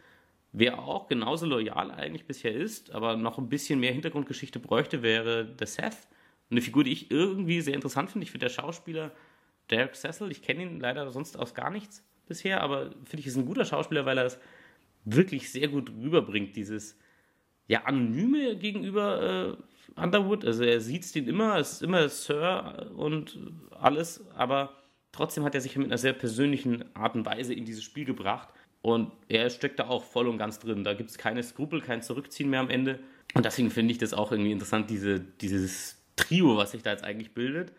Wer 0.51 0.77
auch 0.77 1.07
genauso 1.07 1.47
loyal 1.47 1.89
eigentlich 1.89 2.25
bisher 2.25 2.53
ist, 2.53 2.91
aber 2.91 3.15
noch 3.17 3.39
ein 3.39 3.49
bisschen 3.49 3.79
mehr 3.79 3.93
Hintergrundgeschichte 3.93 4.59
bräuchte, 4.59 5.01
wäre 5.01 5.45
der 5.45 5.65
Seth 5.65 5.97
eine 6.51 6.61
Figur, 6.61 6.83
die 6.83 6.91
ich 6.91 7.09
irgendwie 7.09 7.61
sehr 7.61 7.73
interessant 7.73 8.11
finde. 8.11 8.25
Ich 8.25 8.31
finde 8.31 8.45
der 8.45 8.53
Schauspieler 8.53 9.11
Derek 9.71 9.95
Cecil, 9.95 10.29
ich 10.29 10.43
kenne 10.43 10.61
ihn 10.61 10.79
leider 10.79 11.09
sonst 11.11 11.39
aus 11.39 11.55
gar 11.55 11.71
nichts 11.71 12.03
bisher, 12.27 12.61
aber 12.61 12.91
finde 13.05 13.19
ich, 13.19 13.27
ist 13.27 13.37
ein 13.37 13.45
guter 13.45 13.65
Schauspieler, 13.65 14.05
weil 14.05 14.17
er 14.17 14.25
es 14.25 14.39
wirklich 15.05 15.51
sehr 15.51 15.67
gut 15.67 15.91
rüberbringt, 15.91 16.55
dieses 16.55 16.97
ja 17.67 17.83
anonyme 17.83 18.57
gegenüber 18.57 19.57
äh, 19.57 20.01
Underwood. 20.01 20.45
Also 20.45 20.63
er 20.63 20.81
sieht 20.81 21.03
es 21.03 21.11
den 21.11 21.27
immer, 21.27 21.57
es 21.57 21.73
ist 21.73 21.83
immer 21.83 22.07
Sir 22.09 22.91
und 22.95 23.39
alles, 23.71 24.25
aber 24.35 24.77
trotzdem 25.11 25.43
hat 25.43 25.55
er 25.55 25.61
sich 25.61 25.75
mit 25.77 25.87
einer 25.87 25.97
sehr 25.97 26.13
persönlichen 26.13 26.83
Art 26.95 27.15
und 27.15 27.25
Weise 27.25 27.53
in 27.53 27.65
dieses 27.65 27.83
Spiel 27.83 28.05
gebracht. 28.05 28.49
Und 28.81 29.11
er 29.29 29.49
steckt 29.49 29.79
da 29.79 29.87
auch 29.87 30.03
voll 30.03 30.27
und 30.27 30.37
ganz 30.37 30.59
drin. 30.59 30.83
Da 30.83 30.93
gibt 30.93 31.09
es 31.09 31.17
keine 31.17 31.41
Skrupel, 31.41 31.79
kein 31.79 32.01
Zurückziehen 32.01 32.49
mehr 32.49 32.59
am 32.59 32.69
Ende. 32.69 32.99
Und 33.33 33.45
deswegen 33.45 33.71
finde 33.71 33.93
ich 33.93 33.97
das 33.97 34.13
auch 34.13 34.31
irgendwie 34.31 34.51
interessant, 34.51 34.89
diese, 34.89 35.21
dieses 35.21 36.03
Trio, 36.17 36.57
was 36.57 36.71
sich 36.71 36.83
da 36.83 36.91
jetzt 36.91 37.03
eigentlich 37.03 37.33
bildet. 37.33 37.71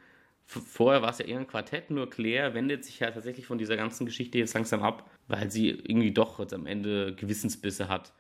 Vorher 0.46 1.00
war 1.02 1.10
es 1.10 1.18
ja 1.18 1.24
eher 1.24 1.38
ein 1.38 1.46
Quartett, 1.46 1.90
nur 1.90 2.10
Claire 2.10 2.54
wendet 2.54 2.84
sich 2.84 3.00
ja 3.00 3.10
tatsächlich 3.10 3.46
von 3.46 3.58
dieser 3.58 3.76
ganzen 3.76 4.04
Geschichte 4.04 4.38
jetzt 4.38 4.54
langsam 4.54 4.82
ab, 4.82 5.10
weil 5.26 5.50
sie 5.50 5.70
irgendwie 5.70 6.12
doch 6.12 6.38
jetzt 6.38 6.52
am 6.52 6.66
Ende 6.66 7.14
Gewissensbisse 7.14 7.88
hat. 7.88 8.12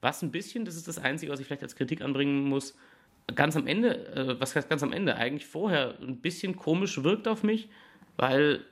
Was 0.00 0.22
ein 0.22 0.32
bisschen, 0.32 0.64
das 0.64 0.76
ist 0.76 0.88
das 0.88 0.98
Einzige, 0.98 1.30
was 1.30 1.40
ich 1.40 1.46
vielleicht 1.46 1.62
als 1.62 1.76
Kritik 1.76 2.02
anbringen 2.02 2.44
muss, 2.44 2.76
ganz 3.34 3.56
am 3.56 3.66
Ende, 3.66 4.06
äh, 4.14 4.40
was 4.40 4.56
heißt 4.56 4.68
ganz 4.68 4.82
am 4.82 4.92
Ende, 4.92 5.16
eigentlich 5.16 5.46
vorher 5.46 5.98
ein 6.00 6.20
bisschen 6.20 6.56
komisch 6.56 7.02
wirkt 7.04 7.28
auf 7.28 7.42
mich, 7.42 7.68
weil 8.16 8.64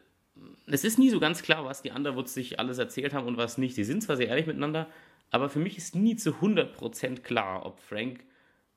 es 0.67 0.85
ist 0.85 0.99
nie 0.99 1.11
so 1.11 1.21
ganz 1.21 1.43
klar, 1.43 1.65
was 1.65 1.83
die 1.83 1.91
Underwoods 1.91 2.35
sich 2.35 2.59
alles 2.59 2.79
erzählt 2.79 3.15
haben 3.15 3.27
und 3.27 3.37
was 3.37 3.59
nicht. 3.59 3.75
Sie 3.75 3.85
sind 3.85 4.03
zwar 4.03 4.17
sehr 4.17 4.29
ehrlich 4.29 4.47
miteinander, 4.47 4.89
aber 5.31 5.49
für 5.49 5.59
mich 5.59 5.77
ist 5.77 5.95
nie 5.95 6.17
zu 6.17 6.31
100% 6.31 7.21
klar, 7.21 7.65
ob 7.65 7.81
Frank 7.81 8.25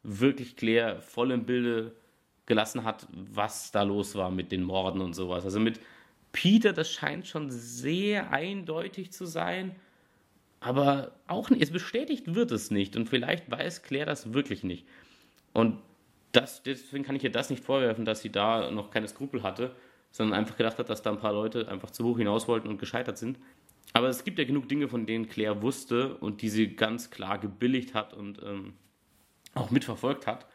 wirklich 0.03 0.55
Claire 0.55 1.01
voll 1.01 1.31
im 1.31 1.45
Bilde 1.45 1.95
gelassen 2.50 2.84
hat, 2.84 3.08
was 3.13 3.72
da 3.72 3.84
los 3.84 4.15
war 4.15 4.32
mit 4.32 4.51
den 4.51 4.63
Morden 4.63 5.00
und 5.00 5.13
sowas. 5.13 5.46
Also 5.46 5.60
mit 5.60 5.79
Peter, 6.32 6.74
das 6.74 6.91
scheint 6.91 7.27
schon 7.27 7.50
sehr 7.51 8.32
eindeutig 8.32 9.12
zu 9.12 9.25
sein, 9.25 9.75
aber 10.60 11.12
auch 11.27 11.50
nicht, 11.50 11.62
es 11.62 11.72
bestätigt 11.72 12.36
wird 12.36 12.51
es 12.51 12.72
nicht 12.72 12.98
und 12.98 13.08
vielleicht 13.08 13.50
weiß 13.50 13.84
Claire 13.84 14.08
das 14.08 14.34
wirklich 14.34 14.63
nicht. 14.63 14.86
Und 15.53 15.77
das, 16.32 16.63
deswegen 16.63 17.03
kann 17.03 17.15
ich 17.15 17.24
ihr 17.24 17.32
das 17.32 17.50
nicht 17.51 17.63
vorwerfen, 17.63 18.03
dass 18.03 18.22
sie 18.22 18.32
da 18.32 18.70
noch 18.72 18.91
keine 18.91 19.08
Skrupel 19.08 19.44
hatte, 19.44 19.75
sondern 20.12 20.39
einfach 20.39 20.58
gedacht 20.58 20.79
hat, 20.79 20.89
dass 20.89 21.03
da 21.03 21.12
ein 21.12 21.20
paar 21.20 21.34
Leute 21.34 21.68
einfach 21.70 21.91
zu 21.91 22.03
hoch 22.03 22.18
hinaus 22.18 22.48
wollten 22.48 22.68
und 22.68 22.79
gescheitert 22.79 23.18
sind. 23.18 23.38
Aber 23.94 24.08
es 24.08 24.24
gibt 24.24 24.39
ja 24.39 24.46
genug 24.46 24.68
Dinge, 24.68 24.88
von 24.88 25.06
denen 25.06 25.29
Claire 25.29 25.62
wusste 25.62 26.15
und 26.15 26.41
die 26.41 26.50
sie 26.50 26.75
ganz 26.75 27.12
klar 27.12 27.38
gebilligt 27.38 27.94
hat 27.94 28.13
und 28.13 28.41
ähm, 28.44 28.74
auch 29.53 29.70
mitverfolgt 29.70 30.25
hat. 30.25 30.48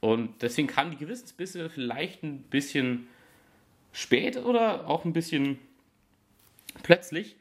Und 0.00 0.42
deswegen 0.42 0.68
kamen 0.68 0.90
die 0.92 0.96
Gewissensbisse 0.96 1.70
vielleicht 1.70 2.22
ein 2.22 2.42
bisschen 2.42 3.08
spät 3.92 4.36
oder 4.36 4.86
auch 4.88 5.04
ein 5.04 5.12
bisschen 5.12 5.58
plötzlich. 6.82 7.36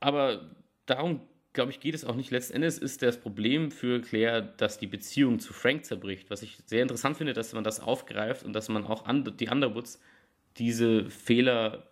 Aber 0.00 0.50
darum, 0.86 1.20
glaube 1.52 1.70
ich, 1.70 1.80
geht 1.80 1.94
es 1.94 2.04
auch 2.04 2.14
nicht. 2.14 2.30
Letzten 2.30 2.54
Endes 2.54 2.78
ist 2.78 3.02
das 3.02 3.20
Problem 3.20 3.70
für 3.70 4.00
Claire, 4.00 4.42
dass 4.42 4.78
die 4.78 4.86
Beziehung 4.86 5.38
zu 5.38 5.52
Frank 5.52 5.84
zerbricht. 5.84 6.30
Was 6.30 6.42
ich 6.42 6.58
sehr 6.66 6.82
interessant 6.82 7.16
finde, 7.16 7.32
dass 7.32 7.52
man 7.52 7.64
das 7.64 7.80
aufgreift 7.80 8.44
und 8.44 8.52
dass 8.52 8.68
man 8.68 8.84
auch 8.84 9.04
die 9.08 9.48
Underwoods 9.48 10.00
diese 10.56 11.08
Fehler, 11.10 11.86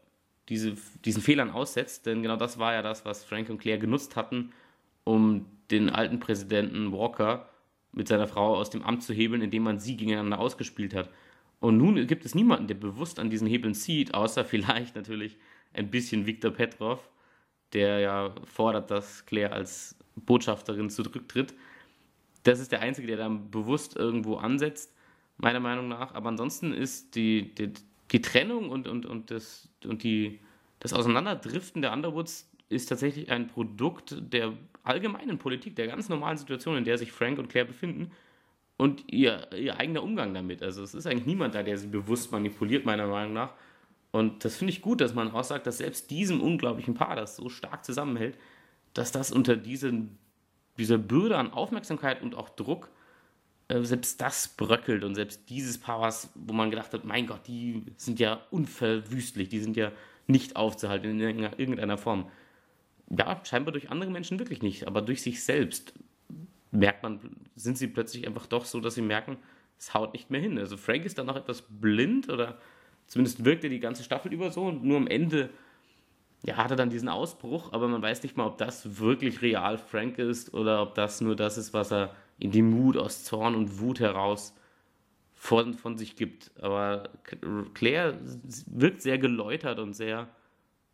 diese, 0.48 0.76
diesen 1.04 1.22
Fehlern 1.22 1.50
aussetzt. 1.50 2.06
Denn 2.06 2.22
genau 2.22 2.36
das 2.36 2.58
war 2.58 2.74
ja 2.74 2.82
das, 2.82 3.04
was 3.04 3.24
Frank 3.24 3.50
und 3.50 3.58
Claire 3.58 3.78
genutzt 3.78 4.16
hatten, 4.16 4.52
um 5.04 5.46
den 5.70 5.90
alten 5.90 6.20
Präsidenten 6.20 6.92
Walker 6.92 7.48
mit 7.96 8.06
seiner 8.06 8.28
Frau 8.28 8.56
aus 8.56 8.70
dem 8.70 8.82
Amt 8.82 9.02
zu 9.02 9.12
hebeln, 9.12 9.42
indem 9.42 9.64
man 9.64 9.80
sie 9.80 9.96
gegeneinander 9.96 10.38
ausgespielt 10.38 10.94
hat. 10.94 11.10
Und 11.58 11.78
nun 11.78 12.06
gibt 12.06 12.24
es 12.26 12.34
niemanden, 12.34 12.68
der 12.68 12.74
bewusst 12.74 13.18
an 13.18 13.30
diesen 13.30 13.48
Hebeln 13.48 13.74
zieht, 13.74 14.14
außer 14.14 14.44
vielleicht 14.44 14.94
natürlich 14.94 15.36
ein 15.72 15.90
bisschen 15.90 16.26
Viktor 16.26 16.52
Petrov, 16.52 17.08
der 17.72 17.98
ja 17.98 18.34
fordert, 18.44 18.90
dass 18.90 19.26
Claire 19.26 19.52
als 19.52 19.96
Botschafterin 20.14 20.90
zurücktritt. 20.90 21.54
Das 22.44 22.60
ist 22.60 22.70
der 22.70 22.80
Einzige, 22.80 23.08
der 23.08 23.16
dann 23.16 23.50
bewusst 23.50 23.96
irgendwo 23.96 24.36
ansetzt, 24.36 24.94
meiner 25.38 25.60
Meinung 25.60 25.88
nach. 25.88 26.14
Aber 26.14 26.28
ansonsten 26.28 26.72
ist 26.72 27.14
die, 27.16 27.54
die, 27.54 27.72
die 28.12 28.22
Trennung 28.22 28.70
und, 28.70 28.86
und, 28.86 29.06
und, 29.06 29.30
das, 29.30 29.68
und 29.84 30.02
die, 30.02 30.38
das 30.80 30.92
Auseinanderdriften 30.92 31.82
der 31.82 31.92
Underwoods 31.92 32.48
ist 32.68 32.86
tatsächlich 32.86 33.30
ein 33.30 33.48
Produkt 33.48 34.16
der 34.18 34.52
allgemeinen 34.86 35.38
Politik, 35.38 35.76
der 35.76 35.86
ganz 35.86 36.08
normalen 36.08 36.36
Situation, 36.36 36.76
in 36.76 36.84
der 36.84 36.98
sich 36.98 37.12
Frank 37.12 37.38
und 37.38 37.48
Claire 37.48 37.66
befinden 37.66 38.12
und 38.76 39.04
ihr, 39.12 39.48
ihr 39.52 39.78
eigener 39.78 40.02
Umgang 40.02 40.34
damit. 40.34 40.62
Also 40.62 40.82
es 40.82 40.94
ist 40.94 41.06
eigentlich 41.06 41.26
niemand 41.26 41.54
da, 41.54 41.62
der 41.62 41.78
sie 41.78 41.86
bewusst 41.86 42.32
manipuliert, 42.32 42.84
meiner 42.84 43.06
Meinung 43.06 43.32
nach. 43.32 43.52
Und 44.12 44.44
das 44.44 44.56
finde 44.56 44.72
ich 44.72 44.82
gut, 44.82 45.00
dass 45.00 45.14
man 45.14 45.30
auch 45.30 45.44
sagt, 45.44 45.66
dass 45.66 45.78
selbst 45.78 46.10
diesem 46.10 46.40
unglaublichen 46.40 46.94
Paar, 46.94 47.16
das 47.16 47.36
so 47.36 47.48
stark 47.48 47.84
zusammenhält, 47.84 48.38
dass 48.94 49.12
das 49.12 49.30
unter 49.30 49.56
diesen, 49.56 50.18
dieser 50.78 50.98
Bürde 50.98 51.36
an 51.36 51.52
Aufmerksamkeit 51.52 52.22
und 52.22 52.34
auch 52.34 52.48
Druck, 52.48 52.90
äh, 53.68 53.82
selbst 53.82 54.20
das 54.20 54.48
bröckelt 54.48 55.04
und 55.04 55.14
selbst 55.14 55.50
dieses 55.50 55.78
Paar, 55.78 56.00
was, 56.00 56.30
wo 56.34 56.52
man 56.52 56.70
gedacht 56.70 56.92
hat, 56.92 57.04
mein 57.04 57.26
Gott, 57.26 57.46
die 57.46 57.84
sind 57.96 58.20
ja 58.20 58.40
unverwüstlich, 58.50 59.48
die 59.48 59.60
sind 59.60 59.76
ja 59.76 59.92
nicht 60.26 60.56
aufzuhalten 60.56 61.20
in 61.20 61.20
irgendeiner 61.20 61.98
Form 61.98 62.30
ja, 63.08 63.40
scheinbar 63.44 63.72
durch 63.72 63.90
andere 63.90 64.10
Menschen 64.10 64.38
wirklich 64.38 64.62
nicht, 64.62 64.86
aber 64.86 65.02
durch 65.02 65.22
sich 65.22 65.44
selbst 65.44 65.94
merkt 66.70 67.02
man, 67.02 67.20
sind 67.54 67.78
sie 67.78 67.86
plötzlich 67.86 68.26
einfach 68.26 68.46
doch 68.46 68.64
so, 68.64 68.80
dass 68.80 68.94
sie 68.94 69.02
merken, 69.02 69.36
es 69.78 69.94
haut 69.94 70.12
nicht 70.12 70.30
mehr 70.30 70.40
hin. 70.40 70.58
Also 70.58 70.76
Frank 70.76 71.04
ist 71.04 71.18
dann 71.18 71.26
noch 71.26 71.36
etwas 71.36 71.62
blind 71.68 72.28
oder 72.28 72.58
zumindest 73.06 73.44
wirkt 73.44 73.64
er 73.64 73.70
die 73.70 73.80
ganze 73.80 74.02
Staffel 74.02 74.32
über 74.32 74.50
so 74.50 74.66
und 74.66 74.84
nur 74.84 74.96
am 74.96 75.06
Ende 75.06 75.50
ja, 76.44 76.56
hat 76.56 76.70
er 76.70 76.76
dann 76.76 76.90
diesen 76.90 77.08
Ausbruch, 77.08 77.72
aber 77.72 77.88
man 77.88 78.02
weiß 78.02 78.22
nicht 78.22 78.36
mal, 78.36 78.46
ob 78.46 78.58
das 78.58 78.98
wirklich 78.98 79.42
real 79.42 79.78
Frank 79.78 80.18
ist 80.18 80.54
oder 80.54 80.82
ob 80.82 80.94
das 80.94 81.20
nur 81.20 81.34
das 81.34 81.58
ist, 81.58 81.72
was 81.72 81.92
er 81.92 82.14
in 82.38 82.50
die 82.50 82.62
Mut 82.62 82.96
aus 82.96 83.24
Zorn 83.24 83.54
und 83.54 83.80
Wut 83.80 84.00
heraus 84.00 84.54
von, 85.34 85.74
von 85.74 85.96
sich 85.96 86.16
gibt. 86.16 86.50
Aber 86.60 87.10
Claire 87.74 88.18
wirkt 88.66 89.02
sehr 89.02 89.18
geläutert 89.18 89.78
und 89.78 89.94
sehr 89.94 90.28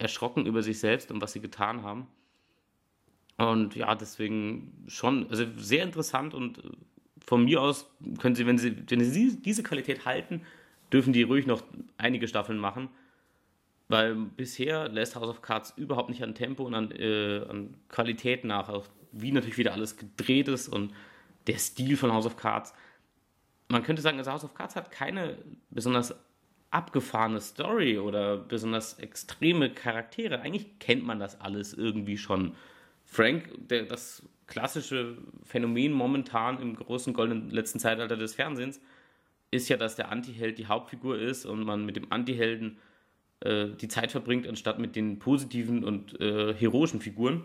erschrocken 0.03 0.47
über 0.47 0.63
sich 0.63 0.81
selbst 0.81 1.11
und 1.11 1.21
was 1.23 1.33
sie 1.33 1.41
getan 1.41 1.83
haben. 1.83 2.07
Und 3.39 3.75
ja, 3.75 3.95
deswegen 3.95 4.85
schon 4.89 5.29
also 5.31 5.45
sehr 5.57 5.83
interessant 5.83 6.35
und 6.35 6.59
äh, 6.59 6.63
von 7.25 7.45
mir 7.45 7.63
aus 7.63 7.87
können 8.19 8.35
sie, 8.35 8.47
wenn 8.47 8.59
sie, 8.59 8.77
wenn 8.89 9.05
sie 9.05 9.41
diese 9.41 9.63
Qualität 9.63 10.05
halten, 10.05 10.43
dürfen 10.93 11.13
die 11.13 11.23
ruhig 11.23 11.47
noch 11.47 11.63
einige 11.97 12.29
Staffeln 12.29 12.59
machen. 12.59 12.89
Weil 13.89 14.15
bisher 14.15 14.89
lässt 14.89 15.17
House 15.17 15.29
of 15.29 15.43
Cards 15.43 15.73
überhaupt 15.77 16.11
nicht 16.11 16.23
an 16.23 16.35
Tempo 16.35 16.65
und 16.65 16.75
an, 16.75 16.91
äh, 16.93 17.45
an 17.49 17.75
Qualität 17.89 18.45
nach, 18.45 18.69
auch 18.69 18.87
wie 19.13 19.33
natürlich 19.33 19.59
wieder 19.59 19.73
alles 19.73 19.97
gedreht 19.97 20.49
ist 20.49 20.69
und 20.69 20.93
der 21.47 21.59
Stil 21.59 21.97
von 21.97 22.13
House 22.13 22.27
of 22.27 22.37
Cards. 22.37 22.75
Man 23.69 23.83
könnte 23.83 24.03
sagen, 24.03 24.19
also 24.19 24.33
House 24.33 24.45
of 24.45 24.55
Cards 24.55 24.77
hat 24.77 24.91
keine 24.91 25.39
besonders 25.71 26.15
abgefahrene 26.73 27.41
Story 27.41 27.99
oder 27.99 28.37
besonders 28.37 28.99
extreme 28.99 29.71
Charaktere. 29.71 30.41
Eigentlich 30.41 30.79
kennt 30.79 31.05
man 31.05 31.21
das 31.21 31.41
alles 31.41 31.75
irgendwie 31.75 32.19
schon. 32.19 32.55
Frank, 33.05 33.51
der, 33.69 33.85
das 33.85 34.23
klassische 34.47 35.19
Phänomen 35.45 35.93
momentan 35.93 36.61
im 36.61 36.75
großen 36.77 37.13
goldenen 37.13 37.51
letzten 37.51 37.79
Zeitalter 37.79 38.17
des 38.17 38.35
Fernsehens, 38.35 38.81
ist 39.51 39.69
ja, 39.69 39.77
dass 39.77 39.97
der 39.97 40.11
Antiheld 40.11 40.59
die 40.59 40.67
Hauptfigur 40.67 41.19
ist 41.19 41.45
und 41.45 41.63
man 41.65 41.85
mit 41.85 41.97
dem 41.97 42.11
Antihelden 42.11 42.79
äh, 43.41 43.69
die 43.69 43.89
Zeit 43.89 44.11
verbringt, 44.11 44.49
anstatt 44.49 44.79
mit 44.79 44.97
den 44.97 45.19
positiven 45.19 45.85
und 45.85 46.19
äh, 46.21 46.55
heroischen 46.55 47.01
Figuren. 47.01 47.43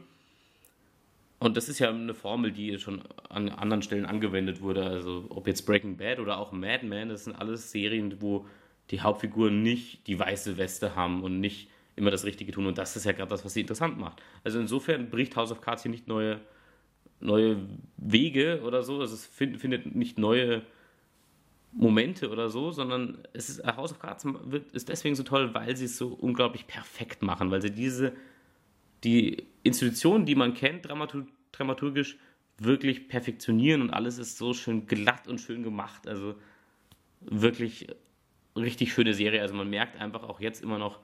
Und 1.39 1.57
das 1.57 1.69
ist 1.69 1.79
ja 1.79 1.89
eine 1.89 2.13
Formel, 2.13 2.51
die 2.51 2.79
schon 2.79 3.03
an 3.29 3.49
anderen 3.49 3.83
Stellen 3.83 4.05
angewendet 4.05 4.61
wurde. 4.61 4.85
Also 4.85 5.25
ob 5.29 5.47
jetzt 5.47 5.65
Breaking 5.65 5.97
Bad 5.97 6.19
oder 6.19 6.39
auch 6.39 6.51
Mad 6.51 6.85
Men, 6.85 7.09
das 7.09 7.25
sind 7.25 7.35
alles 7.35 7.71
Serien, 7.71 8.21
wo 8.21 8.45
die 8.91 9.01
Hauptfiguren 9.01 9.61
nicht 9.61 10.07
die 10.07 10.17
weiße 10.17 10.57
Weste 10.57 10.95
haben 10.95 11.23
und 11.23 11.39
nicht 11.39 11.69
immer 11.95 12.11
das 12.11 12.25
Richtige 12.25 12.51
tun. 12.51 12.67
Und 12.67 12.77
das 12.77 12.95
ist 12.95 13.05
ja 13.05 13.11
gerade 13.11 13.29
das, 13.29 13.43
was 13.43 13.53
sie 13.53 13.61
interessant 13.61 13.97
macht. 13.97 14.21
Also 14.43 14.59
insofern 14.59 15.09
bricht 15.09 15.35
House 15.35 15.51
of 15.51 15.61
Cards 15.61 15.83
hier 15.83 15.91
nicht 15.91 16.07
neue, 16.07 16.39
neue 17.19 17.57
Wege 17.97 18.61
oder 18.63 18.83
so. 18.83 19.01
Also 19.01 19.15
es 19.15 19.25
find, 19.25 19.59
findet 19.59 19.95
nicht 19.95 20.17
neue 20.17 20.61
Momente 21.73 22.29
oder 22.29 22.49
so, 22.49 22.71
sondern 22.71 23.17
es 23.33 23.49
ist, 23.49 23.65
House 23.65 23.91
of 23.91 23.99
Cards 23.99 24.25
ist 24.71 24.89
deswegen 24.89 25.15
so 25.15 25.23
toll, 25.23 25.53
weil 25.53 25.75
sie 25.75 25.85
es 25.85 25.97
so 25.97 26.07
unglaublich 26.07 26.67
perfekt 26.67 27.23
machen, 27.23 27.51
weil 27.51 27.61
sie 27.61 27.71
diese, 27.71 28.13
die 29.03 29.45
Institutionen, 29.63 30.25
die 30.25 30.35
man 30.35 30.53
kennt, 30.53 30.87
dramatur, 30.87 31.27
dramaturgisch, 31.51 32.17
wirklich 32.59 33.07
perfektionieren 33.07 33.81
und 33.81 33.89
alles 33.91 34.17
ist 34.17 34.37
so 34.37 34.53
schön 34.53 34.87
glatt 34.87 35.27
und 35.27 35.39
schön 35.39 35.63
gemacht. 35.63 36.07
Also 36.07 36.35
wirklich 37.21 37.87
richtig 38.57 38.93
schöne 38.93 39.13
Serie. 39.13 39.41
Also 39.41 39.53
man 39.53 39.69
merkt 39.69 39.99
einfach 39.99 40.23
auch 40.23 40.39
jetzt 40.39 40.61
immer 40.61 40.77
noch 40.77 40.99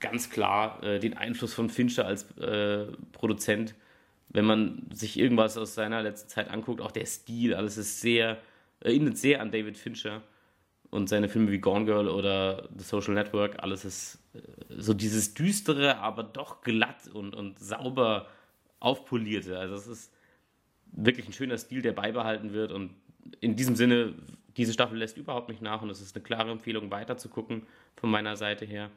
ganz 0.00 0.30
klar 0.30 0.82
äh, 0.82 0.98
den 0.98 1.16
Einfluss 1.16 1.54
von 1.54 1.70
Fincher 1.70 2.06
als 2.06 2.30
äh, 2.38 2.86
Produzent. 3.12 3.74
Wenn 4.28 4.44
man 4.44 4.86
sich 4.92 5.18
irgendwas 5.18 5.56
aus 5.56 5.74
seiner 5.74 6.02
letzten 6.02 6.28
Zeit 6.28 6.50
anguckt, 6.50 6.80
auch 6.80 6.90
der 6.90 7.06
Stil, 7.06 7.54
alles 7.54 7.76
ist 7.76 8.00
sehr, 8.00 8.38
erinnert 8.80 9.16
sehr 9.16 9.40
an 9.40 9.50
David 9.50 9.78
Fincher 9.78 10.22
und 10.90 11.08
seine 11.08 11.28
Filme 11.28 11.50
wie 11.50 11.58
Gone 11.58 11.84
Girl 11.84 12.08
oder 12.08 12.68
The 12.76 12.84
Social 12.84 13.14
Network. 13.14 13.62
Alles 13.62 13.84
ist 13.84 14.18
äh, 14.34 14.40
so 14.76 14.92
dieses 14.92 15.34
düstere, 15.34 15.98
aber 15.98 16.22
doch 16.22 16.62
glatt 16.62 17.08
und, 17.12 17.34
und 17.34 17.58
sauber 17.58 18.26
aufpolierte. 18.80 19.58
Also 19.58 19.74
es 19.74 19.86
ist 19.86 20.12
wirklich 20.92 21.26
ein 21.28 21.32
schöner 21.32 21.58
Stil, 21.58 21.82
der 21.82 21.92
beibehalten 21.92 22.52
wird 22.52 22.72
und 22.72 22.90
in 23.40 23.56
diesem 23.56 23.76
Sinne 23.76 24.14
diese 24.56 24.72
Staffel 24.72 24.98
lässt 24.98 25.16
überhaupt 25.16 25.48
nicht 25.48 25.62
nach 25.62 25.82
und 25.82 25.90
es 25.90 26.00
ist 26.00 26.14
eine 26.14 26.22
klare 26.22 26.50
Empfehlung, 26.50 26.90
weiter 26.90 27.16
zu 27.16 27.28
gucken 27.28 27.66
von 27.96 28.10
meiner 28.10 28.36
Seite 28.36 28.64
her. 28.64 28.90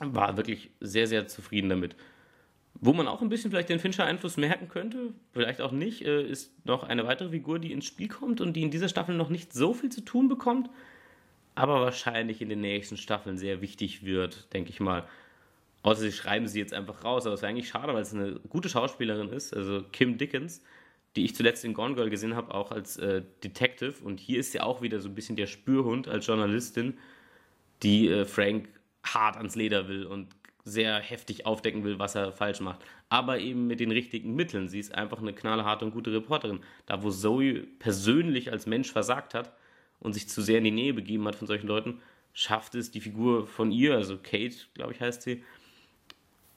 War 0.00 0.36
wirklich 0.36 0.70
sehr, 0.80 1.06
sehr 1.06 1.26
zufrieden 1.26 1.68
damit. 1.68 1.96
Wo 2.74 2.92
man 2.92 3.06
auch 3.06 3.22
ein 3.22 3.28
bisschen 3.28 3.50
vielleicht 3.50 3.68
den 3.68 3.78
Fincher-Einfluss 3.78 4.36
merken 4.36 4.68
könnte, 4.68 5.12
vielleicht 5.32 5.60
auch 5.60 5.70
nicht, 5.70 6.02
äh, 6.02 6.22
ist 6.22 6.66
noch 6.66 6.82
eine 6.82 7.06
weitere 7.06 7.30
Figur, 7.30 7.60
die 7.60 7.72
ins 7.72 7.84
Spiel 7.84 8.08
kommt 8.08 8.40
und 8.40 8.54
die 8.54 8.62
in 8.62 8.70
dieser 8.70 8.88
Staffel 8.88 9.14
noch 9.14 9.30
nicht 9.30 9.52
so 9.52 9.72
viel 9.72 9.90
zu 9.90 10.00
tun 10.00 10.28
bekommt, 10.28 10.68
aber 11.54 11.80
wahrscheinlich 11.80 12.42
in 12.42 12.48
den 12.48 12.60
nächsten 12.60 12.96
Staffeln 12.96 13.38
sehr 13.38 13.60
wichtig 13.60 14.04
wird, 14.04 14.52
denke 14.52 14.70
ich 14.70 14.80
mal. 14.80 15.06
Außer 15.84 16.00
sie 16.00 16.12
schreiben 16.12 16.48
sie 16.48 16.58
jetzt 16.58 16.74
einfach 16.74 17.04
raus, 17.04 17.26
aber 17.26 17.34
es 17.34 17.42
wäre 17.42 17.50
eigentlich 17.50 17.68
schade, 17.68 17.94
weil 17.94 18.02
es 18.02 18.12
eine 18.12 18.40
gute 18.48 18.68
Schauspielerin 18.68 19.28
ist, 19.28 19.54
also 19.54 19.84
Kim 19.92 20.18
Dickens 20.18 20.62
die 21.16 21.24
ich 21.24 21.34
zuletzt 21.34 21.64
in 21.64 21.74
Gone 21.74 21.94
Girl 21.94 22.10
gesehen 22.10 22.34
habe, 22.34 22.54
auch 22.54 22.72
als 22.72 22.96
äh, 22.96 23.22
Detective. 23.42 23.94
Und 24.02 24.20
hier 24.20 24.40
ist 24.40 24.52
sie 24.52 24.60
auch 24.60 24.82
wieder 24.82 25.00
so 25.00 25.08
ein 25.08 25.14
bisschen 25.14 25.36
der 25.36 25.46
Spürhund 25.46 26.08
als 26.08 26.26
Journalistin, 26.26 26.98
die 27.82 28.08
äh, 28.08 28.24
Frank 28.24 28.68
hart 29.04 29.36
ans 29.36 29.54
Leder 29.54 29.88
will 29.88 30.06
und 30.06 30.28
sehr 30.64 30.98
heftig 30.98 31.44
aufdecken 31.44 31.84
will, 31.84 31.98
was 31.98 32.14
er 32.14 32.32
falsch 32.32 32.60
macht. 32.60 32.80
Aber 33.10 33.38
eben 33.38 33.66
mit 33.66 33.80
den 33.80 33.90
richtigen 33.90 34.34
Mitteln. 34.34 34.68
Sie 34.68 34.80
ist 34.80 34.94
einfach 34.94 35.18
eine 35.18 35.34
knallharte 35.34 35.84
und 35.84 35.92
gute 35.92 36.12
Reporterin. 36.12 36.60
Da, 36.86 37.02
wo 37.02 37.10
Zoe 37.10 37.64
persönlich 37.78 38.50
als 38.50 38.66
Mensch 38.66 38.90
versagt 38.90 39.34
hat 39.34 39.52
und 40.00 40.14
sich 40.14 40.28
zu 40.28 40.40
sehr 40.40 40.58
in 40.58 40.64
die 40.64 40.70
Nähe 40.70 40.94
begeben 40.94 41.26
hat 41.28 41.36
von 41.36 41.46
solchen 41.46 41.66
Leuten, 41.66 42.00
schafft 42.32 42.74
es 42.74 42.90
die 42.90 43.00
Figur 43.00 43.46
von 43.46 43.70
ihr, 43.70 43.94
also 43.94 44.16
Kate, 44.16 44.56
glaube 44.72 44.92
ich, 44.92 45.00
heißt 45.00 45.22
sie, 45.22 45.44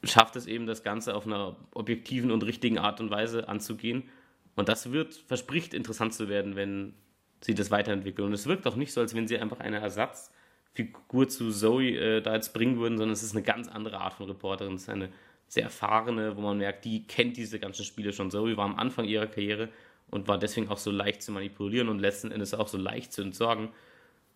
schafft 0.04 0.36
es 0.36 0.48
eben, 0.48 0.66
das 0.66 0.84
Ganze 0.84 1.14
auf 1.14 1.26
einer 1.26 1.58
objektiven 1.74 2.32
und 2.32 2.44
richtigen 2.44 2.78
Art 2.80 3.02
und 3.02 3.12
Weise 3.12 3.50
anzugehen. 3.50 4.10
Und 4.58 4.68
das 4.68 4.92
wird, 4.92 5.14
verspricht 5.14 5.74
interessant 5.74 6.14
zu 6.16 6.28
werden, 6.28 6.56
wenn 6.56 6.96
sie 7.42 7.54
das 7.54 7.72
weiterentwickeln. 7.72 8.28
Und 8.28 8.34
es 8.34 8.48
wirkt 8.48 8.66
auch 8.68 8.76
nicht 8.76 8.92
so, 8.92 9.00
als 9.00 9.16
wenn 9.16 9.28
sie 9.28 9.38
einfach 9.38 9.60
eine 9.60 9.78
Ersatzfigur 9.78 11.30
zu 11.30 11.52
Zoe 11.52 11.92
äh, 11.92 12.22
da 12.22 12.34
jetzt 12.34 12.54
bringen 12.54 12.78
würden, 12.80 12.98
sondern 12.98 13.14
es 13.14 13.22
ist 13.22 13.36
eine 13.36 13.44
ganz 13.44 13.68
andere 13.68 14.00
Art 14.02 14.16
von 14.16 14.26
Reporterin. 14.26 14.74
Es 14.74 14.82
ist 14.84 14.90
eine 14.90 15.10
sehr 15.48 15.64
erfahrene, 15.64 16.36
wo 16.36 16.42
man 16.42 16.58
merkt, 16.58 16.86
die 16.86 17.06
kennt 17.06 17.38
diese 17.38 17.60
ganzen 17.60 17.86
Spiele 17.86 18.12
schon. 18.12 18.32
Zoe 18.32 18.58
war 18.58 18.66
am 18.66 18.78
Anfang 18.78 19.06
ihrer 19.06 19.28
Karriere 19.28 19.70
und 20.10 20.28
war 20.28 20.40
deswegen 20.40 20.70
auch 20.70 20.80
so 20.80 20.90
leicht 20.90 21.22
zu 21.22 21.32
manipulieren 21.32 21.88
und 21.88 22.00
letzten 22.00 22.32
Endes 22.32 22.56
auch 22.56 22.68
so 22.68 22.80
leicht 22.80 23.14
zu 23.14 23.22
entsorgen, 23.22 23.70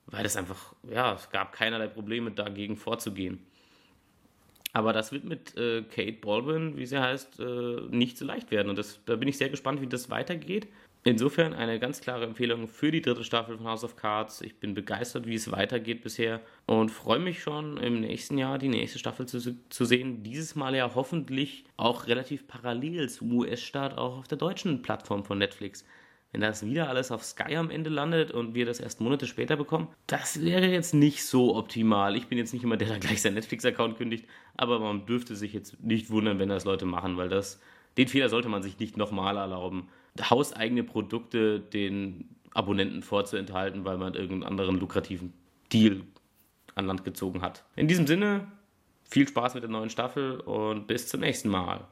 weil 0.05 0.25
es 0.25 0.37
einfach, 0.37 0.75
ja, 0.83 1.13
es 1.13 1.31
gab 1.31 1.51
keinerlei 1.51 1.87
Probleme 1.87 2.29
dagegen 2.29 2.77
vorzugehen. 2.77 3.43
Aber 4.73 4.93
das 4.93 5.11
wird 5.11 5.25
mit 5.25 5.57
äh, 5.57 5.83
Kate 5.83 6.13
Baldwin, 6.13 6.77
wie 6.77 6.85
sie 6.85 7.01
heißt, 7.01 7.39
äh, 7.39 7.81
nicht 7.89 8.17
so 8.17 8.25
leicht 8.25 8.51
werden. 8.51 8.69
Und 8.69 8.77
das, 8.77 8.99
da 9.05 9.15
bin 9.15 9.27
ich 9.27 9.37
sehr 9.37 9.49
gespannt, 9.49 9.81
wie 9.81 9.87
das 9.87 10.09
weitergeht. 10.09 10.67
Insofern 11.03 11.55
eine 11.55 11.79
ganz 11.79 11.99
klare 11.99 12.25
Empfehlung 12.25 12.67
für 12.67 12.91
die 12.91 13.01
dritte 13.01 13.23
Staffel 13.23 13.57
von 13.57 13.65
House 13.65 13.83
of 13.83 13.95
Cards. 13.95 14.41
Ich 14.41 14.59
bin 14.59 14.75
begeistert, 14.75 15.25
wie 15.25 15.33
es 15.33 15.51
weitergeht 15.51 16.03
bisher 16.03 16.41
und 16.67 16.89
freue 16.89 17.17
mich 17.19 17.41
schon 17.41 17.77
im 17.77 18.01
nächsten 18.01 18.37
Jahr 18.37 18.59
die 18.59 18.69
nächste 18.69 18.99
Staffel 18.99 19.25
zu, 19.25 19.39
zu 19.69 19.85
sehen. 19.85 20.21
Dieses 20.21 20.53
Mal 20.53 20.75
ja 20.75 20.93
hoffentlich 20.93 21.65
auch 21.75 22.05
relativ 22.05 22.45
parallel 22.47 23.09
zum 23.09 23.33
US-Start 23.33 23.97
auch 23.97 24.19
auf 24.19 24.27
der 24.27 24.37
deutschen 24.37 24.83
Plattform 24.83 25.25
von 25.25 25.39
Netflix. 25.39 25.85
Wenn 26.31 26.41
das 26.41 26.65
wieder 26.65 26.87
alles 26.87 27.11
auf 27.11 27.23
Sky 27.23 27.57
am 27.57 27.69
Ende 27.69 27.89
landet 27.89 28.31
und 28.31 28.55
wir 28.55 28.65
das 28.65 28.79
erst 28.79 29.01
Monate 29.01 29.27
später 29.27 29.57
bekommen, 29.57 29.89
das 30.07 30.41
wäre 30.41 30.67
jetzt 30.67 30.93
nicht 30.93 31.25
so 31.25 31.55
optimal. 31.55 32.15
Ich 32.15 32.27
bin 32.27 32.37
jetzt 32.37 32.53
nicht 32.53 32.63
immer 32.63 32.77
der, 32.77 32.87
der 32.87 32.99
gleich 32.99 33.21
seinen 33.21 33.33
Netflix-Account 33.33 33.97
kündigt, 33.97 34.25
aber 34.55 34.79
man 34.79 35.05
dürfte 35.05 35.35
sich 35.35 35.51
jetzt 35.51 35.83
nicht 35.83 36.09
wundern, 36.09 36.39
wenn 36.39 36.47
das 36.47 36.63
Leute 36.63 36.85
machen, 36.85 37.17
weil 37.17 37.27
das, 37.27 37.59
den 37.97 38.07
Fehler 38.07 38.29
sollte 38.29 38.47
man 38.47 38.63
sich 38.63 38.79
nicht 38.79 38.95
nochmal 38.95 39.35
erlauben, 39.35 39.89
hauseigene 40.29 40.83
Produkte 40.83 41.59
den 41.59 42.29
Abonnenten 42.53 43.03
vorzuenthalten, 43.03 43.83
weil 43.83 43.97
man 43.97 44.13
irgendeinen 44.13 44.43
anderen 44.43 44.79
lukrativen 44.79 45.33
Deal 45.71 46.01
an 46.75 46.85
Land 46.85 47.03
gezogen 47.03 47.41
hat. 47.41 47.65
In 47.75 47.87
diesem 47.87 48.07
Sinne, 48.07 48.47
viel 49.03 49.27
Spaß 49.27 49.55
mit 49.55 49.63
der 49.63 49.69
neuen 49.69 49.89
Staffel 49.89 50.39
und 50.39 50.87
bis 50.87 51.07
zum 51.07 51.19
nächsten 51.19 51.49
Mal. 51.49 51.85